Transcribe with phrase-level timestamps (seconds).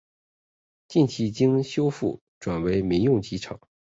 [0.87, 3.59] 近年经修复转为民用机场。